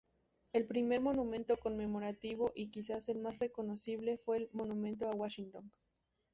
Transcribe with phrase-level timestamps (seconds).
[0.51, 5.71] El primer monumento conmemorativo, y quizás el más reconocible, fue el Monumento a Washington.